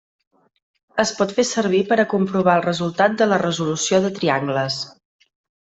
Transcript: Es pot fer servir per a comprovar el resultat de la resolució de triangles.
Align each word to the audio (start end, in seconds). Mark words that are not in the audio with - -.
Es 1.03 1.11
pot 1.19 1.33
fer 1.39 1.45
servir 1.49 1.81
per 1.91 1.97
a 2.03 2.07
comprovar 2.15 2.57
el 2.61 2.67
resultat 2.69 3.21
de 3.21 3.31
la 3.35 3.41
resolució 3.47 4.01
de 4.07 4.13
triangles. 4.19 4.81